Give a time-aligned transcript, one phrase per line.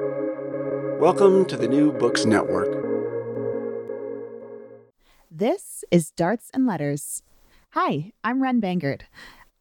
[0.00, 2.84] Welcome to the New Books Network.
[5.30, 7.22] This is Darts and Letters.
[7.74, 9.02] Hi, I'm Ren Bangert.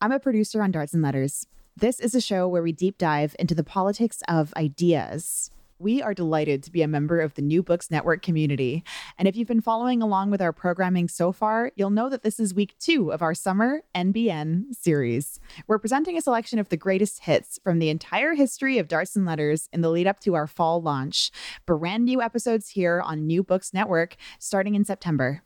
[0.02, 1.46] I'm a producer on Darts and Letters.
[1.78, 5.52] This is a show where we deep dive into the politics of ideas.
[5.84, 8.86] We are delighted to be a member of the New Books Network community.
[9.18, 12.40] And if you've been following along with our programming so far, you'll know that this
[12.40, 15.42] is week two of our summer NBN series.
[15.68, 19.26] We're presenting a selection of the greatest hits from the entire history of Darts and
[19.26, 21.32] Letters in the lead up to our fall launch.
[21.66, 25.44] Brand new episodes here on New Books Network starting in September.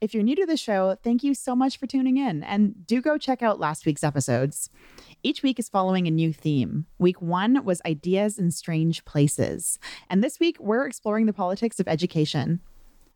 [0.00, 3.00] If you're new to the show, thank you so much for tuning in, and do
[3.00, 4.70] go check out last week's episodes.
[5.22, 6.86] Each week is following a new theme.
[6.98, 9.78] Week one was Ideas in Strange Places.
[10.08, 12.60] And this week, we're exploring the politics of education.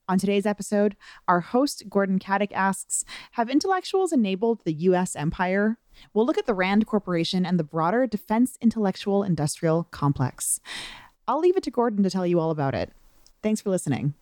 [0.06, 0.96] On today's episode,
[1.26, 5.16] our host, Gordon Katic, asks Have intellectuals enabled the U.S.
[5.16, 5.78] empire?
[6.12, 10.60] We'll look at the RAND Corporation and the broader defense intellectual industrial complex.
[11.26, 12.92] I'll leave it to Gordon to tell you all about it.
[13.42, 14.14] Thanks for listening.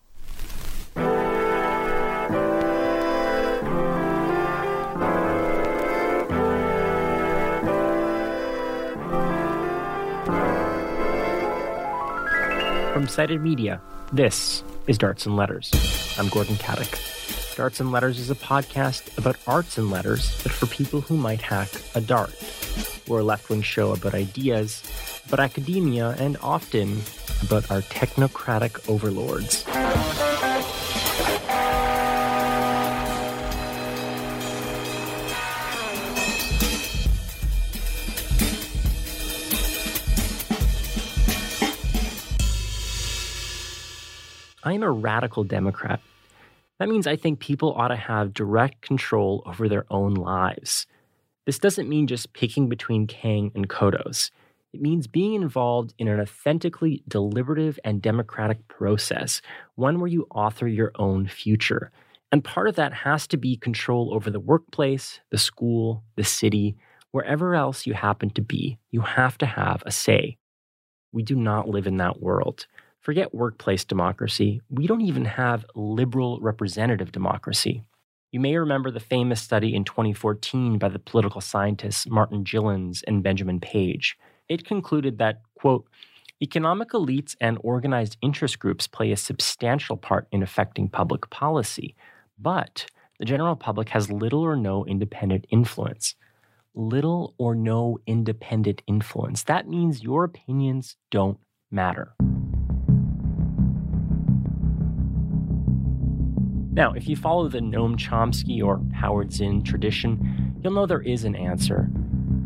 [13.02, 13.80] From Cited Media,
[14.12, 15.72] this is Darts and Letters.
[16.20, 17.56] I'm Gordon Katic.
[17.56, 21.40] Darts and Letters is a podcast about arts and letters, but for people who might
[21.40, 22.32] hack a dart.
[23.08, 24.84] We're a left wing show about ideas,
[25.26, 27.02] about academia, and often
[27.42, 29.64] about our technocratic overlords.
[44.72, 46.00] I am a radical Democrat.
[46.78, 50.86] That means I think people ought to have direct control over their own lives.
[51.44, 54.30] This doesn't mean just picking between Kang and Kodos.
[54.72, 59.42] It means being involved in an authentically deliberative and democratic process,
[59.74, 61.92] one where you author your own future.
[62.32, 66.76] And part of that has to be control over the workplace, the school, the city,
[67.10, 68.78] wherever else you happen to be.
[68.90, 70.38] You have to have a say.
[71.12, 72.66] We do not live in that world.
[73.02, 74.60] Forget workplace democracy.
[74.70, 77.82] We don't even have liberal representative democracy.
[78.30, 83.20] You may remember the famous study in 2014 by the political scientists Martin Gilens and
[83.20, 84.16] Benjamin Page.
[84.48, 85.84] It concluded that, quote,
[86.40, 91.96] economic elites and organized interest groups play a substantial part in affecting public policy,
[92.38, 92.86] but
[93.18, 96.14] the general public has little or no independent influence.
[96.72, 99.42] Little or no independent influence.
[99.42, 102.14] That means your opinions don't matter.
[106.72, 111.24] Now, if you follow the Noam Chomsky or Howard Zinn tradition, you'll know there is
[111.24, 111.90] an answer.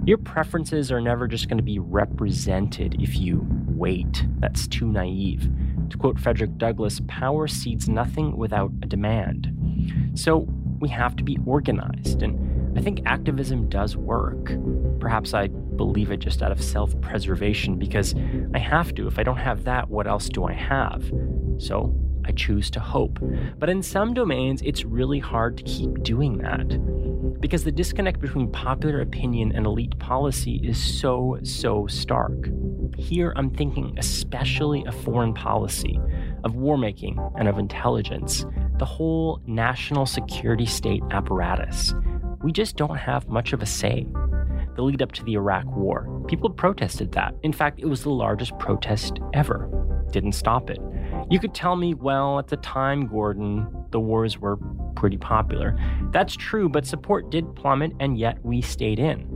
[0.04, 4.26] Your preferences are never just going to be represented if you wait.
[4.40, 5.48] That's too naive.
[5.90, 10.12] To quote Frederick Douglass, power seeds nothing without a demand.
[10.14, 10.48] So
[10.80, 14.50] we have to be organized, and I think activism does work.
[14.98, 18.14] Perhaps I believe it just out of self preservation because
[18.54, 19.06] I have to.
[19.06, 21.04] If I don't have that, what else do I have?
[21.58, 21.94] So
[22.26, 23.18] I choose to hope.
[23.58, 28.50] But in some domains, it's really hard to keep doing that because the disconnect between
[28.50, 32.48] popular opinion and elite policy is so, so stark.
[32.96, 36.00] Here, I'm thinking especially of foreign policy,
[36.44, 38.46] of war making, and of intelligence,
[38.78, 41.94] the whole national security state apparatus.
[42.42, 44.06] We just don't have much of a say
[44.76, 46.06] the lead up to the Iraq War.
[46.28, 47.34] People protested that.
[47.42, 49.70] In fact, it was the largest protest ever.
[50.12, 50.78] Didn't stop it.
[51.28, 54.58] You could tell me, well, at the time, Gordon, the wars were
[54.94, 55.76] pretty popular.
[56.12, 59.28] That's true, but support did plummet, and yet we stayed in.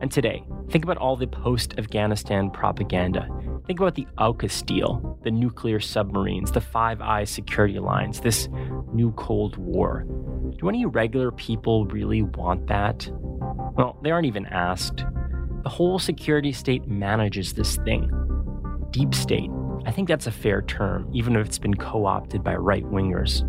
[0.00, 3.28] And today, think about all the post Afghanistan propaganda.
[3.68, 8.48] Think about the AUKUS deal, the nuclear submarines, the Five Eyes security alliance, this
[8.92, 10.04] new Cold War.
[10.58, 13.08] Do any regular people really want that?
[13.76, 15.04] Well, they aren't even asked.
[15.62, 18.10] The whole security state manages this thing.
[18.90, 19.50] Deep state,
[19.84, 23.48] I think that's a fair term, even if it's been co opted by right wingers.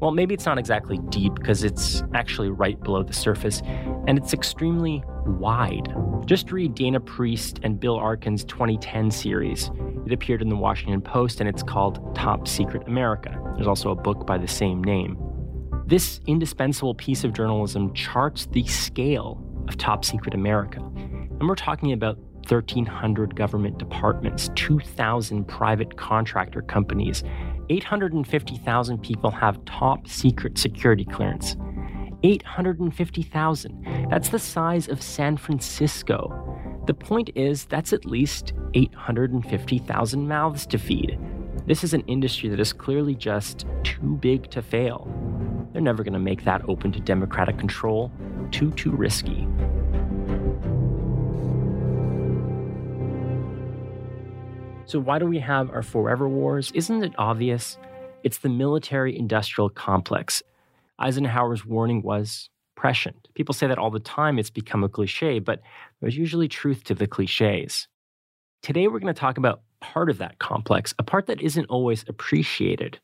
[0.00, 3.62] Well, maybe it's not exactly deep because it's actually right below the surface,
[4.08, 5.94] and it's extremely wide.
[6.26, 9.70] Just read Dana Priest and Bill Arkin's 2010 series.
[10.06, 13.38] It appeared in the Washington Post and it's called Top Secret America.
[13.54, 15.16] There's also a book by the same name.
[15.86, 20.80] This indispensable piece of journalism charts the scale of Top Secret America.
[20.80, 27.22] And we're talking about 1,300 government departments, 2,000 private contractor companies,
[27.70, 31.56] 850,000 people have top secret security clearance.
[32.22, 34.08] 850,000.
[34.10, 36.38] That's the size of San Francisco.
[36.86, 41.18] The point is, that's at least 850,000 mouths to feed.
[41.66, 45.08] This is an industry that is clearly just too big to fail.
[45.72, 48.10] They're never going to make that open to democratic control.
[48.50, 49.46] Too, too risky.
[54.92, 56.70] So, why do we have our forever wars?
[56.74, 57.78] Isn't it obvious?
[58.24, 60.42] It's the military industrial complex.
[60.98, 63.26] Eisenhower's warning was prescient.
[63.32, 65.62] People say that all the time, it's become a cliche, but
[66.02, 67.88] there's usually truth to the cliches.
[68.60, 72.04] Today, we're going to talk about part of that complex, a part that isn't always
[72.06, 73.00] appreciated.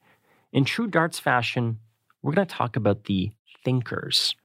[0.52, 1.78] In true darts fashion,
[2.20, 3.32] we're going to talk about the
[3.64, 4.36] thinkers.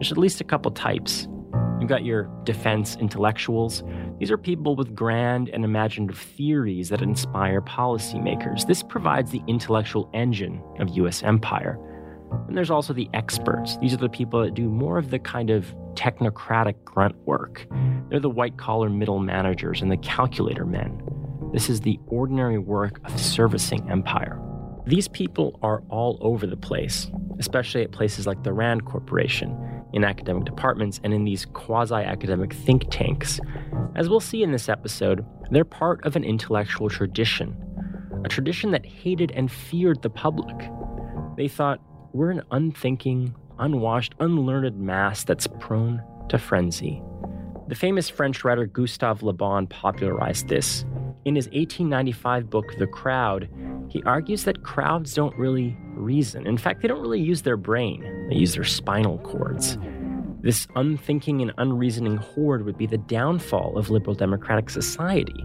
[0.00, 1.28] There's at least a couple types.
[1.80, 3.82] You've got your defense intellectuals.
[4.18, 8.66] These are people with grand and imaginative theories that inspire policymakers.
[8.66, 11.78] This provides the intellectual engine of US empire.
[12.48, 13.76] And there's also the experts.
[13.76, 17.66] These are the people that do more of the kind of technocratic grunt work.
[18.08, 21.02] They're the white collar middle managers and the calculator men.
[21.52, 24.40] This is the ordinary work of servicing empire.
[24.86, 30.04] These people are all over the place, especially at places like the RAND Corporation, in
[30.04, 33.40] academic departments, and in these quasi academic think tanks.
[33.94, 37.56] As we'll see in this episode, they're part of an intellectual tradition,
[38.24, 40.56] a tradition that hated and feared the public.
[41.36, 41.80] They thought,
[42.12, 47.02] we're an unthinking, unwashed, unlearned mass that's prone to frenzy.
[47.68, 50.84] The famous French writer Gustave Le Bon popularized this.
[51.26, 53.48] In his 1895 book, The Crowd,
[53.88, 56.46] he argues that crowds don't really reason.
[56.46, 59.76] In fact, they don't really use their brain, they use their spinal cords.
[60.42, 65.44] This unthinking and unreasoning horde would be the downfall of liberal democratic society.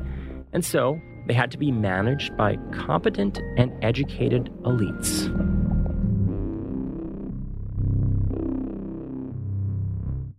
[0.53, 5.29] And so, they had to be managed by competent and educated elites.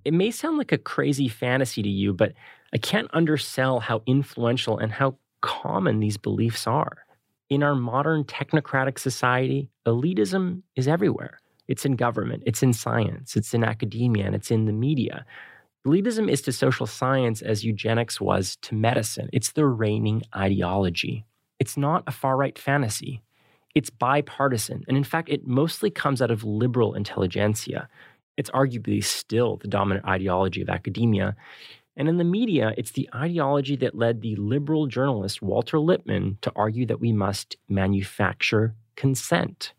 [0.04, 2.32] It may sound like a crazy fantasy to you, but
[2.72, 7.04] I can't undersell how influential and how common these beliefs are.
[7.50, 11.38] In our modern technocratic society, elitism is everywhere.
[11.68, 15.24] It's in government, it's in science, it's in academia, and it's in the media.
[15.86, 19.28] Elitism is to social science as eugenics was to medicine.
[19.32, 21.24] It's the reigning ideology.
[21.58, 23.22] It's not a far right fantasy.
[23.74, 24.84] It's bipartisan.
[24.86, 27.88] And in fact, it mostly comes out of liberal intelligentsia.
[28.36, 31.36] It's arguably still the dominant ideology of academia.
[31.96, 36.52] And in the media, it's the ideology that led the liberal journalist Walter Lippmann to
[36.56, 39.74] argue that we must manufacture consent.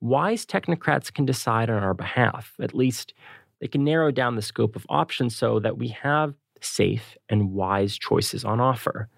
[0.00, 2.54] Wise technocrats can decide on our behalf.
[2.60, 3.14] At least
[3.60, 7.98] they can narrow down the scope of options so that we have safe and wise
[7.98, 9.08] choices on offer.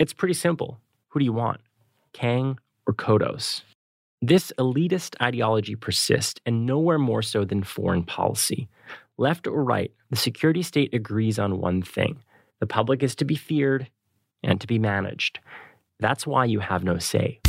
[0.00, 0.80] It's pretty simple.
[1.08, 1.60] Who do you want?
[2.12, 3.62] Kang or Kodos?
[4.20, 8.68] This elitist ideology persists, and nowhere more so than foreign policy.
[9.20, 12.22] Left or right, the security state agrees on one thing
[12.60, 13.88] the public is to be feared
[14.44, 15.40] and to be managed.
[15.98, 17.40] That's why you have no say.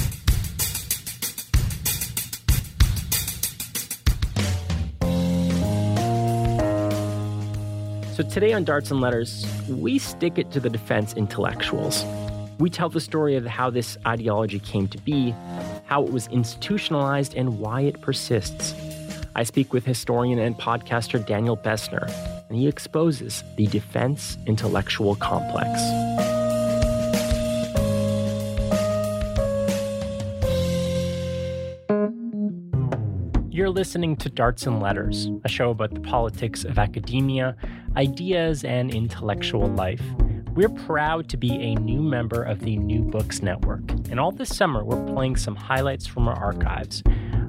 [8.15, 12.03] So, today on Darts and Letters, we stick it to the defense intellectuals.
[12.57, 15.35] We tell the story of how this ideology came to be
[15.89, 18.75] how it was institutionalized, and why it persists.
[19.39, 22.11] I speak with historian and podcaster Daniel Bessner,
[22.49, 25.79] and he exposes the defense intellectual complex.
[33.49, 37.55] You're listening to Darts and Letters, a show about the politics of academia,
[37.95, 40.03] ideas, and intellectual life.
[40.51, 44.53] We're proud to be a new member of the New Books Network, and all this
[44.53, 47.03] summer we're playing some highlights from our archives.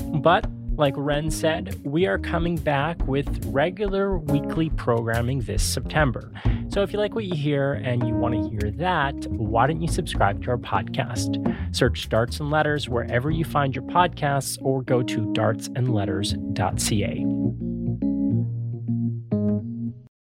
[0.04, 0.46] But
[0.80, 6.32] like Ren said, we are coming back with regular weekly programming this September.
[6.70, 9.82] So if you like what you hear and you want to hear that, why don't
[9.82, 11.36] you subscribe to our podcast?
[11.76, 17.26] Search Darts and Letters wherever you find your podcasts or go to dartsandletters.ca.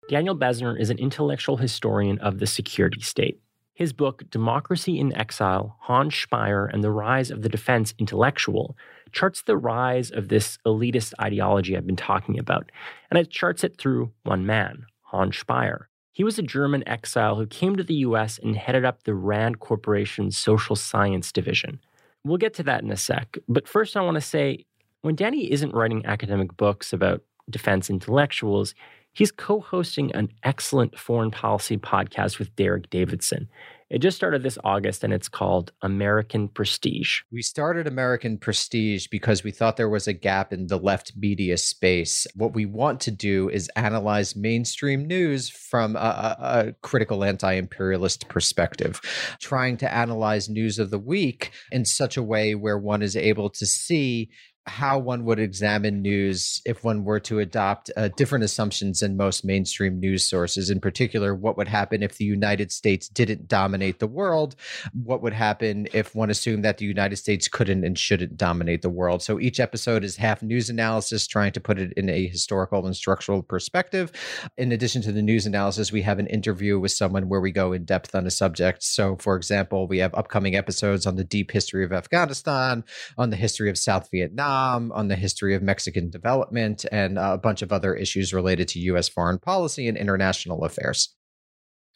[0.09, 3.41] Daniel Bessner is an intellectual historian of the security state.
[3.77, 8.75] His book, Democracy in Exile Hans Speier and the Rise of the Defense Intellectual,
[9.11, 12.71] charts the rise of this elitist ideology I've been talking about,
[13.11, 15.85] and it charts it through one man, Hans Speier.
[16.11, 19.59] He was a German exile who came to the US and headed up the RAND
[19.59, 21.79] Corporation's social science division.
[22.23, 24.65] We'll get to that in a sec, but first I want to say
[25.03, 28.73] when Danny isn't writing academic books about defense intellectuals,
[29.17, 33.49] He's co hosting an excellent foreign policy podcast with Derek Davidson.
[33.89, 37.21] It just started this August and it's called American Prestige.
[37.31, 41.57] We started American Prestige because we thought there was a gap in the left media
[41.57, 42.27] space.
[42.35, 48.27] What we want to do is analyze mainstream news from a, a, critical anti imperialist
[48.29, 49.01] perspective,
[49.41, 53.49] trying to analyze news of the week in such a way where one is able
[53.49, 54.29] to see
[54.67, 59.45] how one would examine news if one were to adopt uh, different assumptions than most
[59.45, 60.69] mainstream news sources.
[60.69, 64.55] In particular, what would happen if the United States didn't dominate the world?
[64.93, 68.89] What would happen if one assumed that the United States couldn't and shouldn't dominate the
[68.89, 69.23] world?
[69.23, 72.95] So each episode is half news analysis, trying to put it in a historical and
[72.95, 74.11] structural perspective.
[74.57, 77.71] In addition to the news analysis, we have an interview with someone where we go
[77.71, 78.83] in depth on a subject.
[78.83, 82.83] So, for example, we have upcoming episodes on the deep history of Afghanistan,
[83.17, 87.33] on the history of South Vietnam Um, on the history of Mexican development, and uh,
[87.33, 89.07] a bunch of other issues related to U.S.
[89.07, 91.15] foreign policy and international affairs.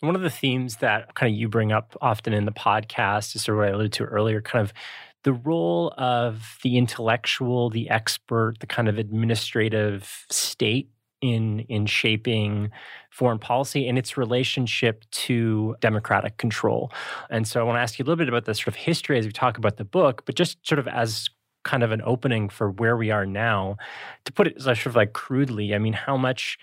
[0.02, 3.44] One of the themes that kind of you bring up often in the podcast is
[3.44, 4.74] sort of what I alluded to earlier, kind of
[5.24, 10.90] the role of the intellectual, the expert, the kind of administrative state
[11.22, 12.72] in in shaping
[13.12, 16.92] foreign policy and its relationship to democratic control.
[17.30, 19.20] And so I want to ask you a little bit about the sort of history
[19.20, 21.30] as we talk about the book, but just sort of as
[21.64, 23.78] kind of an opening for where we are now.
[24.26, 26.58] To put it sort of like crudely, I mean, how much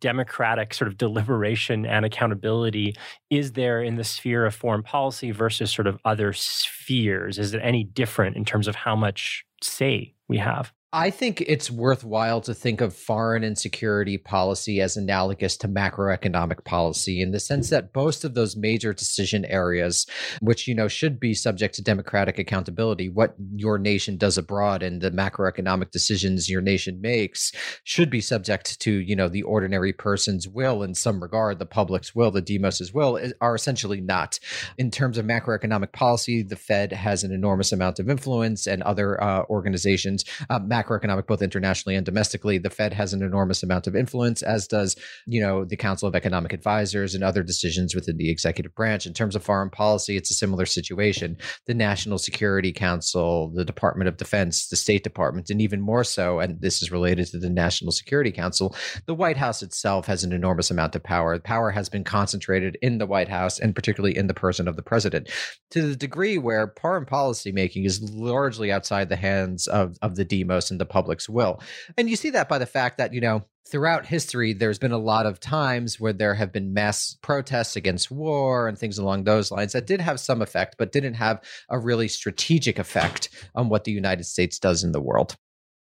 [0.00, 2.94] democratic sort of deliberation and accountability
[3.30, 7.38] is there in the sphere of foreign policy versus sort of other spheres?
[7.38, 10.72] Is it any different in terms of how much say we have?
[10.94, 16.64] I think it's worthwhile to think of foreign and security policy as analogous to macroeconomic
[16.64, 20.06] policy in the sense that most of those major decision areas,
[20.40, 25.00] which, you know, should be subject to democratic accountability, what your nation does abroad and
[25.00, 27.52] the macroeconomic decisions your nation makes
[27.84, 32.14] should be subject to, you know, the ordinary person's will in some regard, the public's
[32.14, 34.38] will, the demos's will, are essentially not.
[34.76, 39.22] In terms of macroeconomic policy, the Fed has an enormous amount of influence and other
[39.24, 40.26] uh, organizations.
[40.50, 42.58] Uh, macroeconomic, both internationally and domestically.
[42.58, 44.96] The Fed has an enormous amount of influence, as does,
[45.26, 49.06] you know, the Council of Economic Advisors and other decisions within the executive branch.
[49.06, 51.36] In terms of foreign policy, it's a similar situation.
[51.66, 56.40] The National Security Council, the Department of Defense, the State Department, and even more so,
[56.40, 58.74] and this is related to the National Security Council,
[59.06, 61.38] the White House itself has an enormous amount of power.
[61.38, 64.82] Power has been concentrated in the White House and particularly in the person of the
[64.82, 65.28] president
[65.70, 70.24] to the degree where foreign policy making is largely outside the hands of, of the
[70.24, 71.60] demos and the public's will.
[71.96, 74.98] And you see that by the fact that, you know, throughout history, there's been a
[74.98, 79.52] lot of times where there have been mass protests against war and things along those
[79.52, 83.84] lines that did have some effect, but didn't have a really strategic effect on what
[83.84, 85.36] the United States does in the world.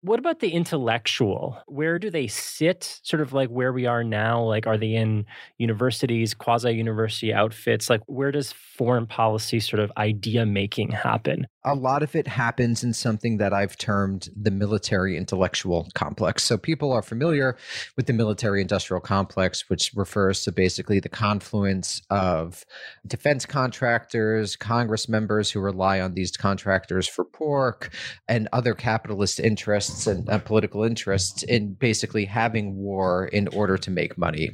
[0.03, 1.61] What about the intellectual?
[1.67, 3.01] Where do they sit?
[3.03, 4.45] Sort of like where we are now?
[4.45, 5.27] Like, are they in
[5.59, 7.91] universities, quasi university outfits?
[7.91, 11.49] Like, where does foreign policy sort of idea making happen?
[11.65, 16.45] A lot of it happens in something that I've termed the military intellectual complex.
[16.45, 17.57] So people are familiar
[17.97, 22.65] with the military industrial complex, which refers to basically the confluence of
[23.07, 27.91] defense contractors, Congress members who rely on these contractors for pork,
[28.29, 33.91] and other capitalist interests and uh, political interests in basically having war in order to
[33.91, 34.51] make money.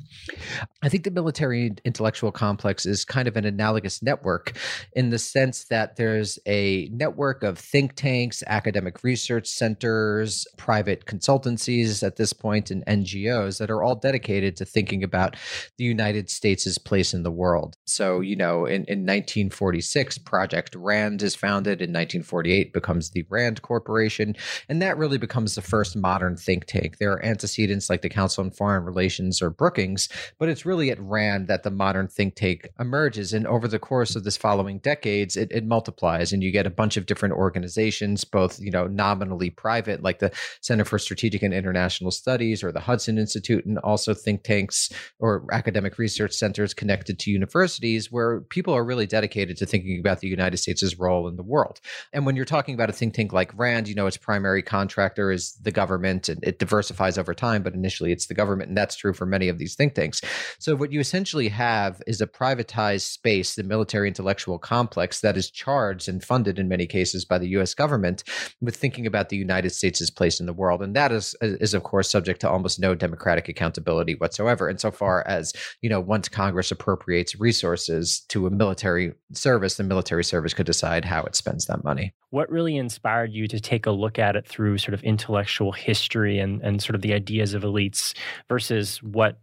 [0.82, 4.56] I think the military intellectual complex is kind of an analogous network
[4.94, 12.02] in the sense that there's a network of think tanks, academic research centers, private consultancies
[12.02, 15.36] at this point, and NGOs that are all dedicated to thinking about
[15.78, 17.76] the United States' place in the world.
[17.86, 21.80] So, you know, in, in 1946, Project RAND is founded.
[21.80, 24.36] In 1948, becomes the RAND Corporation.
[24.68, 26.98] And that really becomes the first modern think tank.
[26.98, 30.08] There are antecedents like the Council on Foreign Relations or Brookings,
[30.38, 33.32] but it's really at RAND that the modern think tank emerges.
[33.32, 36.70] And over the course of this following decades, it, it multiplies and you get a
[36.70, 41.42] bunch bunch of different organizations, both you know nominally private, like the Center for Strategic
[41.42, 46.74] and International Studies or the Hudson Institute, and also think tanks or academic research centers
[46.74, 51.26] connected to universities, where people are really dedicated to thinking about the United States' role
[51.26, 51.80] in the world.
[52.12, 55.32] And when you're talking about a think tank like RAND, you know its primary contractor
[55.32, 58.94] is the government, and it diversifies over time, but initially it's the government, and that's
[58.94, 60.20] true for many of these think tanks.
[60.58, 65.50] So what you essentially have is a privatized space, the military intellectual complex that is
[65.50, 68.24] charged and funded in many cases by the US government
[68.60, 70.82] with thinking about the United States' place in the world.
[70.82, 75.52] And that is, is of course, subject to almost no democratic accountability whatsoever, insofar as,
[75.82, 81.04] you know, once Congress appropriates resources to a military service, the military service could decide
[81.04, 82.12] how it spends that money.
[82.30, 86.40] What really inspired you to take a look at it through sort of intellectual history
[86.40, 88.16] and, and sort of the ideas of elites
[88.48, 89.38] versus what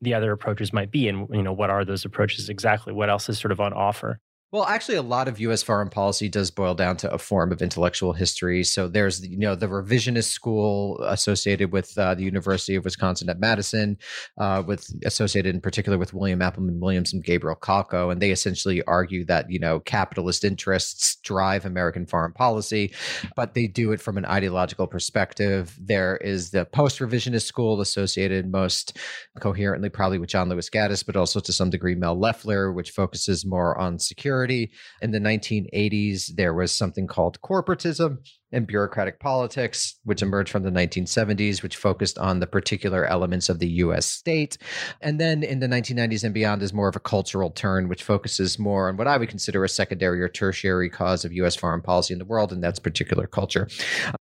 [0.00, 3.28] the other approaches might be and you know what are those approaches exactly what else
[3.28, 4.20] is sort of on offer
[4.56, 5.62] well, actually, a lot of U.S.
[5.62, 8.64] foreign policy does boil down to a form of intellectual history.
[8.64, 13.38] So there's, you know, the revisionist school associated with uh, the University of Wisconsin at
[13.38, 13.98] Madison,
[14.38, 18.82] uh, with associated in particular with William Appleman Williams and Gabriel Kolko, and they essentially
[18.84, 22.94] argue that you know capitalist interests drive American foreign policy,
[23.36, 25.76] but they do it from an ideological perspective.
[25.78, 28.96] There is the post-revisionist school associated most
[29.38, 33.44] coherently probably with John Lewis Gaddis, but also to some degree Mel Leffler, which focuses
[33.44, 38.18] more on security In the 1980s, there was something called corporatism,
[38.52, 43.58] and bureaucratic politics, which emerged from the 1970s, which focused on the particular elements of
[43.58, 44.56] the US state.
[45.00, 48.58] And then in the 1990s and beyond is more of a cultural turn, which focuses
[48.58, 52.12] more on what I would consider a secondary or tertiary cause of US foreign policy
[52.12, 53.68] in the world, and that's particular culture.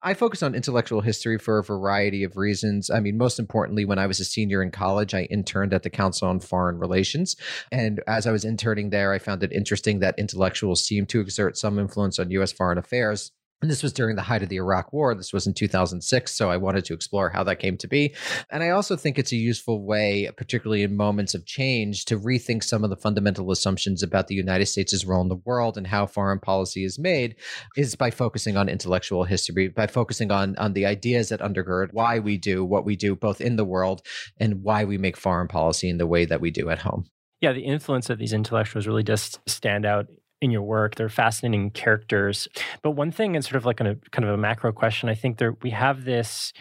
[0.03, 2.91] I focus on intellectual history for a variety of reasons.
[2.91, 5.91] I mean, most importantly, when I was a senior in college, I interned at the
[5.91, 7.37] Council on Foreign Relations.
[7.73, 11.57] And as I was interning there, I found it interesting that intellectuals seem to exert
[11.57, 13.33] some influence on US foreign affairs
[13.63, 15.15] and this was during the height of the Iraq War.
[15.15, 16.35] This was in 2006.
[16.35, 18.15] So I wanted to explore how that came to be.
[18.51, 22.65] And I also think it's a useful way, particularly in moments of change, to rethink
[22.65, 26.07] some of the fundamental assumptions about the United States' role in the world and how
[26.07, 27.37] foreign policy is made,
[27.77, 32.19] is by focusing on intellectual history, by focusing on, on the ideas that undergird why
[32.19, 34.03] we do what we do, both in the world
[34.39, 37.05] and why we make foreign policy in the way that we do at home.
[37.41, 40.07] Yeah, the influence of these intellectuals really does stand out
[40.43, 40.97] in your work.
[40.97, 42.49] They're fascinating characters.
[42.83, 45.39] But one thing, and sort of like a kind of a macro question, I think
[45.39, 46.53] there we have this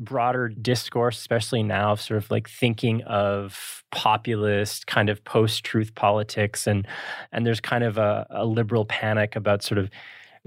[0.00, 6.66] broader discourse, especially now, of sort of like thinking of populist kind of post-truth politics,
[6.66, 6.88] and
[7.30, 9.90] and there's kind of a, a liberal panic about sort of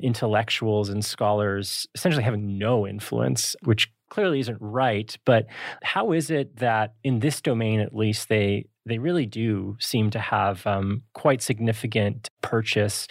[0.01, 5.17] intellectuals and scholars essentially having no influence, which clearly isn't right.
[5.25, 5.45] But
[5.83, 10.19] how is it that in this domain, at least, they they really do seem to
[10.19, 13.07] have um, quite significant purchase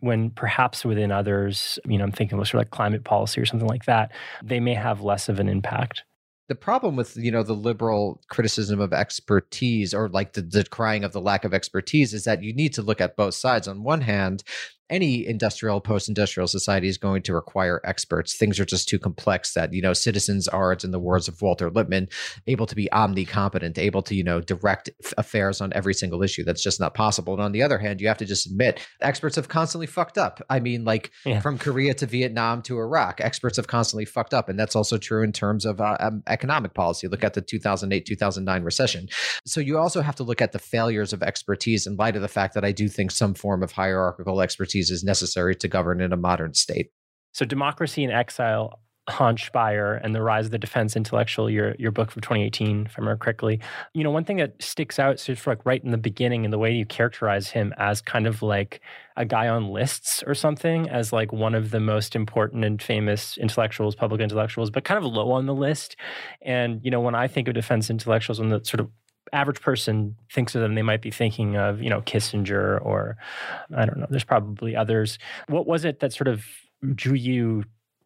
[0.00, 3.46] when perhaps within others, you know, I'm thinking of sort of like climate policy or
[3.46, 4.12] something like that,
[4.42, 6.04] they may have less of an impact.
[6.48, 11.12] The problem with you know the liberal criticism of expertise or like the decrying of
[11.12, 13.66] the lack of expertise is that you need to look at both sides.
[13.66, 14.44] On one hand
[14.90, 18.36] any industrial post-industrial society is going to require experts.
[18.36, 21.70] Things are just too complex that you know citizens aren't in the words of walter
[21.70, 22.08] lippmann
[22.46, 26.44] able to be omnicompetent able to you know direct affairs on every single issue.
[26.44, 27.32] That's just not possible.
[27.32, 30.42] And on the other hand you have to just admit experts have constantly fucked up.
[30.50, 31.40] I mean like yeah.
[31.40, 34.48] from korea to vietnam to iraq experts have constantly fucked up.
[34.48, 37.08] And that's also true in terms of uh, um, economic policy.
[37.08, 39.08] Look at the 2008-2009 recession.
[39.46, 42.28] So you also have to look at the failures of expertise in light of the
[42.28, 46.00] fact that i do think some form of hierarchical expertise expertise is necessary to govern
[46.00, 46.90] in a modern state.
[47.32, 51.90] So, Democracy in Exile, Hans Speier, and the Rise of the Defense Intellectual, your, your
[51.90, 53.60] book from 2018, if I remember correctly.
[53.92, 56.58] You know, one thing that sticks out just like right in the beginning, in the
[56.58, 58.80] way you characterize him as kind of like
[59.16, 63.36] a guy on lists or something, as like one of the most important and famous
[63.36, 65.96] intellectuals, public intellectuals, but kind of low on the list.
[66.40, 68.90] And, you know, when I think of defense intellectuals, when the sort of
[69.34, 73.16] average person thinks of them, they might be thinking of, you know, Kissinger or
[73.74, 75.18] I don't know, there's probably others.
[75.48, 76.44] What was it that sort of
[76.94, 77.64] drew you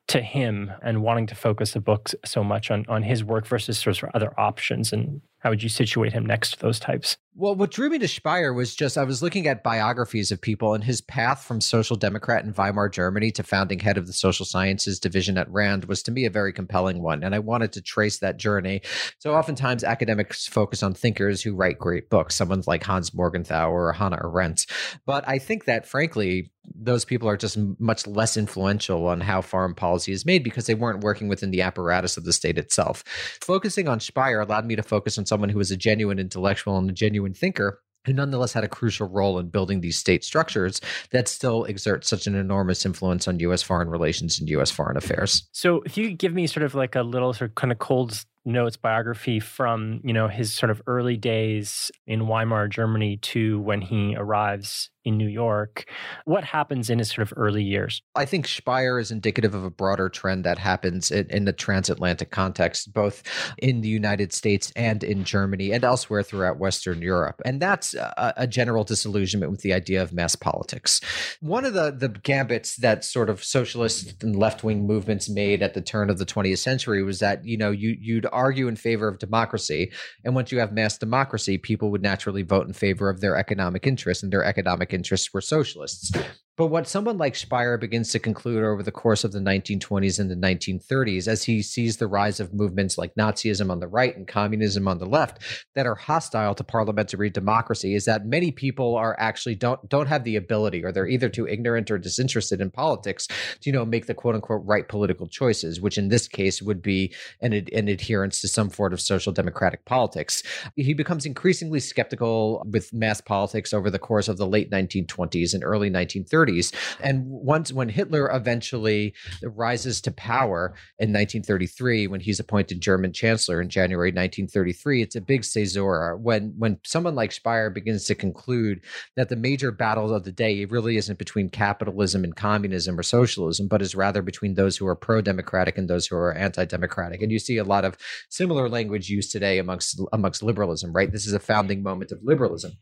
[0.09, 3.79] to him and wanting to focus the book so much on, on his work versus
[3.79, 7.19] sort of other options and how would you situate him next to those types?
[7.41, 10.75] Well, what drew me to Speier was just I was looking at biographies of people
[10.75, 14.45] and his path from social democrat in Weimar, Germany to founding head of the social
[14.45, 17.23] sciences division at RAND was to me a very compelling one.
[17.23, 18.83] And I wanted to trace that journey.
[19.21, 23.93] So oftentimes academics focus on thinkers who write great books, someone like Hans Morgenthau or
[23.93, 24.67] Hannah Arendt.
[25.07, 29.75] But I think that frankly, those people are just much less influential on how foreign
[29.75, 33.05] policy is made because they weren't working within the apparatus of the state itself.
[33.41, 36.91] Focusing on Speier allowed me to focus on someone who was a genuine intellectual and
[36.91, 41.29] a genuine thinker who nonetheless had a crucial role in building these state structures that
[41.29, 43.63] still exert such an enormous influence on U.S.
[43.63, 44.71] foreign relations and U.S.
[44.71, 45.47] foreign affairs.
[45.53, 48.25] So, if you give me sort of like a little sort of kind of cold
[48.45, 53.81] Notes biography from, you know, his sort of early days in Weimar Germany to when
[53.81, 55.91] he arrives in New York.
[56.27, 58.03] What happens in his sort of early years?
[58.15, 62.31] I think Speier is indicative of a broader trend that happens in, in the transatlantic
[62.31, 63.23] context, both
[63.57, 67.41] in the United States and in Germany and elsewhere throughout Western Europe.
[67.45, 71.01] And that's a, a general disillusionment with the idea of mass politics.
[71.41, 75.73] One of the, the gambits that sort of socialist and left wing movements made at
[75.73, 79.09] the turn of the 20th century was that, you know, you, you'd argue in favor
[79.09, 79.93] of democracy.
[80.25, 83.87] And once you have mass democracy, people would naturally vote in favor of their economic
[83.87, 86.13] interests and their economic interests were socialists.
[86.59, 90.29] But what someone like Speier begins to conclude over the course of the 1920s and
[90.29, 94.27] the 1930s, as he sees the rise of movements like Nazism on the right and
[94.27, 95.41] communism on the left
[95.77, 100.25] that are hostile to parliamentary democracy, is that many people are actually don't don't have
[100.25, 104.07] the ability, or they're either too ignorant or disinterested in politics to you know make
[104.07, 108.41] the quote unquote right political choices, which in this case would be an, an adherence
[108.41, 110.43] to some sort of social democratic politics.
[110.75, 115.63] He becomes increasingly skeptical with mass politics over the course of the late 1920s and
[115.63, 116.75] early 1930s 1930s.
[117.01, 123.61] And once when Hitler eventually rises to power in 1933, when he's appointed German chancellor
[123.61, 126.17] in January 1933, it's a big caesura.
[126.17, 128.81] When when someone like Speier begins to conclude
[129.17, 133.69] that the major battle of the day really isn't between capitalism and communism or socialism,
[133.69, 137.23] but is rather between those who are pro-democratic and those who are anti-democratic.
[137.23, 137.97] And you see a lot of
[138.29, 141.11] similar language used today amongst amongst liberalism, right?
[141.11, 142.73] This is a founding moment of liberalism.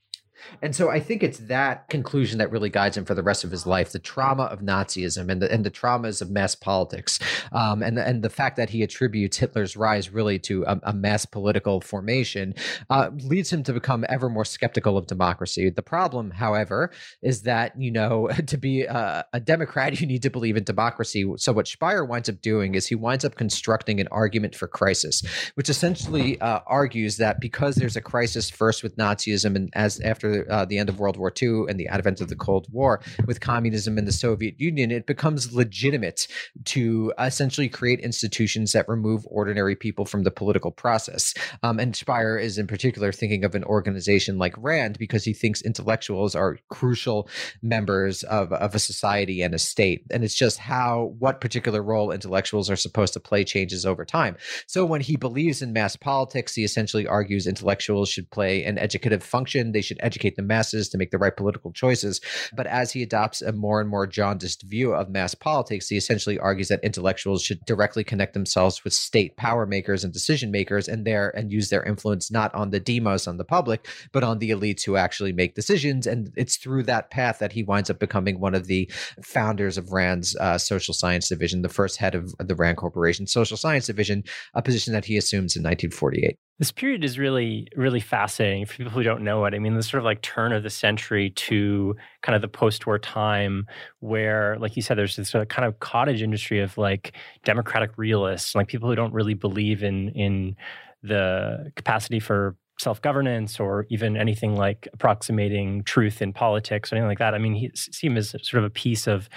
[0.62, 3.50] And so I think it's that conclusion that really guides him for the rest of
[3.50, 7.18] his life: the trauma of Nazism and the and the traumas of mass politics,
[7.52, 11.26] um, and and the fact that he attributes Hitler's rise really to a, a mass
[11.26, 12.54] political formation
[12.90, 15.70] uh, leads him to become ever more skeptical of democracy.
[15.70, 16.90] The problem, however,
[17.22, 21.30] is that you know to be a, a Democrat, you need to believe in democracy.
[21.36, 25.22] So what Speier winds up doing is he winds up constructing an argument for crisis,
[25.54, 30.25] which essentially uh, argues that because there's a crisis first with Nazism and as after
[30.50, 33.40] uh, the end of World War II and the advent of the Cold War with
[33.40, 36.26] communism in the Soviet Union, it becomes legitimate
[36.64, 41.34] to essentially create institutions that remove ordinary people from the political process.
[41.62, 45.62] Um, and Speier is in particular thinking of an organization like RAND because he thinks
[45.62, 47.28] intellectuals are crucial
[47.62, 50.04] members of, of a society and a state.
[50.10, 54.36] And it's just how, what particular role intellectuals are supposed to play changes over time.
[54.66, 59.22] So when he believes in mass politics, he essentially argues intellectuals should play an educative
[59.22, 59.72] function.
[59.72, 62.22] They should educate educate the masses to make the right political choices.
[62.54, 66.38] But as he adopts a more and more jaundiced view of mass politics, he essentially
[66.38, 71.06] argues that intellectuals should directly connect themselves with state power makers and decision makers and
[71.06, 74.50] there and use their influence not on the demos on the public, but on the
[74.50, 76.06] elites who actually make decisions.
[76.06, 78.90] And it's through that path that he winds up becoming one of the
[79.22, 83.58] founders of RAND's uh, social science division, the first head of the RAND Corporation social
[83.58, 84.24] science division,
[84.54, 86.38] a position that he assumes in 1948.
[86.58, 89.52] This period is really, really fascinating for people who don't know it.
[89.52, 92.98] I mean, this sort of like turn of the century to kind of the post-war
[92.98, 93.66] time,
[94.00, 97.12] where, like you said, there's this sort of kind of cottage industry of like
[97.44, 100.56] democratic realists, like people who don't really believe in in
[101.02, 107.18] the capacity for self-governance or even anything like approximating truth in politics or anything like
[107.18, 107.34] that.
[107.34, 109.28] I mean, he see him as sort of a piece of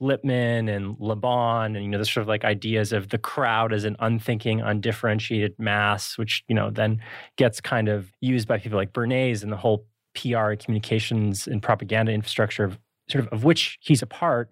[0.00, 3.72] Lippmann and Le Bon, and you know, the sort of like ideas of the crowd
[3.72, 7.00] as an unthinking, undifferentiated mass, which you know then
[7.36, 12.12] gets kind of used by people like Bernays and the whole PR communications and propaganda
[12.12, 14.50] infrastructure of sort of of which he's a part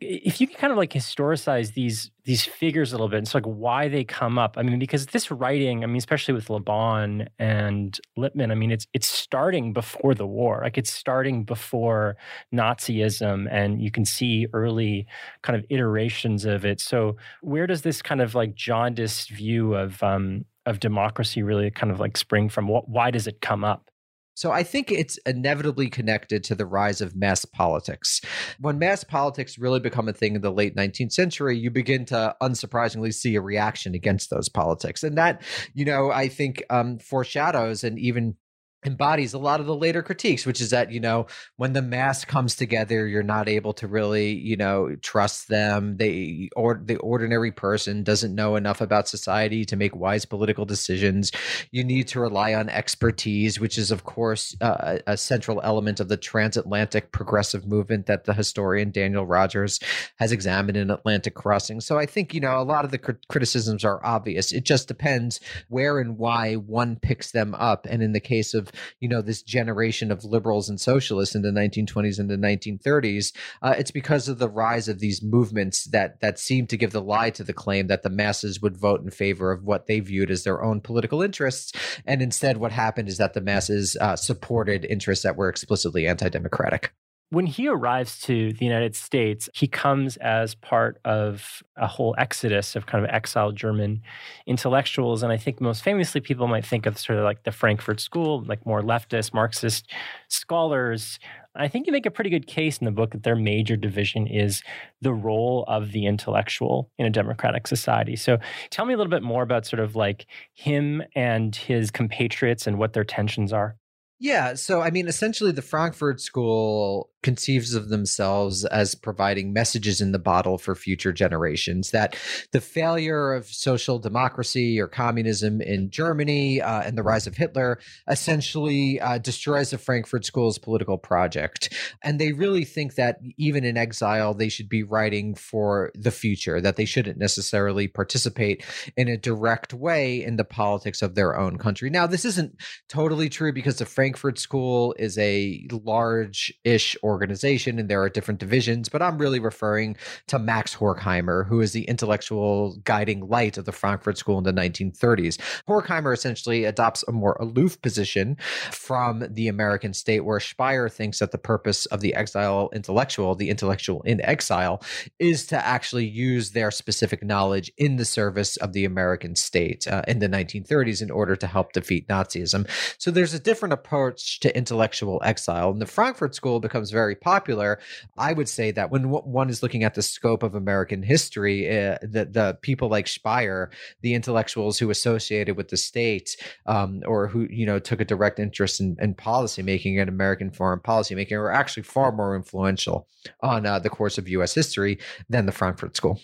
[0.00, 3.38] if you can kind of like historicize these these figures a little bit and so
[3.38, 6.60] like why they come up i mean because this writing i mean especially with Le
[6.60, 12.16] Bon and lippmann i mean it's it's starting before the war like it's starting before
[12.52, 15.06] nazism and you can see early
[15.42, 16.80] kind of iterations of it.
[16.80, 21.92] So where does this kind of like jaundiced view of um of democracy really kind
[21.92, 22.68] of like spring from?
[22.68, 23.90] What why does it come up
[24.34, 28.20] so I think it's inevitably connected to the rise of mass politics.
[28.58, 32.34] When mass politics really become a thing in the late 19th century, you begin to
[32.40, 35.02] unsurprisingly see a reaction against those politics.
[35.02, 35.42] And that,
[35.74, 38.36] you know, I think um, foreshadows and even
[38.84, 42.24] embodies a lot of the later critiques which is that you know when the mass
[42.24, 45.96] comes together you're not able to really you know trust them.
[45.98, 51.30] They or the ordinary person doesn't know enough about society to make wise political decisions.
[51.70, 56.08] You need to rely on expertise which is of course uh, a central element of
[56.08, 59.78] the transatlantic progressive movement that the historian Daniel Rodgers
[60.16, 61.80] has examined in Atlantic Crossing.
[61.80, 64.52] So i think you know a lot of the criticisms are obvious.
[64.52, 67.86] It just depends where and why one picks them up.
[67.88, 71.50] And in the case of you know this generation of liberals and socialists in the
[71.50, 73.32] 1920s and the 1930s,
[73.62, 77.02] uh, it's because of the rise of these movements that that seem to give the
[77.02, 80.30] lie to the claim that the masses would vote in favor of what they viewed
[80.30, 81.72] as their own political interests,
[82.06, 86.92] and instead, what happened is that the masses uh, supported interests that were explicitly anti-democratic
[87.32, 92.76] when he arrives to the United States, he comes as part of a whole exodus
[92.76, 94.02] of kind of exiled German
[94.46, 95.22] intellectuals.
[95.22, 98.44] And I think most famously, people might think of sort of like the Frankfurt School,
[98.44, 99.90] like more leftist, Marxist
[100.28, 101.18] scholars.
[101.56, 104.26] I think you make a pretty good case in the book that their major division
[104.26, 104.62] is
[105.00, 108.14] the role of the intellectual in a democratic society.
[108.14, 108.36] So
[108.68, 112.78] tell me a little bit more about sort of like him and his compatriots and
[112.78, 113.76] what their tensions are.
[114.20, 120.12] Yeah, so I mean, essentially, the Frankfurt School conceives of themselves as providing messages in
[120.12, 121.90] the bottle for future generations.
[121.90, 122.16] That
[122.52, 127.78] the failure of social democracy or communism in Germany uh, and the rise of Hitler
[128.08, 131.72] essentially uh, destroys the Frankfurt School's political project.
[132.02, 136.60] And they really think that even in exile, they should be writing for the future,
[136.60, 138.64] that they shouldn't necessarily participate
[138.96, 141.90] in a direct way in the politics of their own country.
[141.90, 142.56] Now, this isn't
[142.88, 148.08] totally true because the Frankfurt School is a large ish or organization and there are
[148.08, 149.96] different divisions, but I'm really referring
[150.28, 154.52] to Max Horkheimer, who is the intellectual guiding light of the Frankfurt School in the
[154.52, 155.38] 1930s.
[155.68, 158.36] Horkheimer essentially adopts a more aloof position
[158.70, 163.50] from the American state, where Speier thinks that the purpose of the exile intellectual, the
[163.50, 164.82] intellectual in exile,
[165.18, 170.02] is to actually use their specific knowledge in the service of the American state uh,
[170.08, 172.66] in the 1930s in order to help defeat Nazism.
[172.98, 175.70] So there's a different approach to intellectual exile.
[175.70, 177.80] And the Frankfurt School becomes very very popular,
[178.16, 181.98] I would say that when one is looking at the scope of American history, uh,
[182.00, 186.36] the the people like Speier, the intellectuals who associated with the state,
[186.66, 190.50] um, or who you know took a direct interest in, in policy making and American
[190.52, 193.08] foreign policy making, were actually far more influential
[193.40, 194.54] on uh, the course of U.S.
[194.54, 196.20] history than the Frankfurt School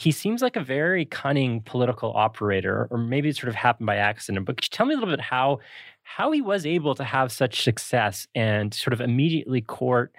[0.00, 3.96] he seems like a very cunning political operator, or maybe it sort of happened by
[3.96, 4.46] accident.
[4.46, 5.58] But could you tell me a little bit how
[6.16, 10.12] how he was able to have such success and sort of immediately court